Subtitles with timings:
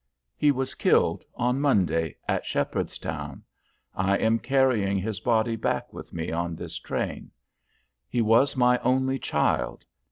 [0.35, 3.43] "He was killed on Monday, at Shepherdstown.
[3.93, 7.29] I am carrying his body back with me on this train.
[8.09, 9.85] He was my only child.